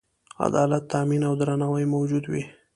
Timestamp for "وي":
2.31-2.43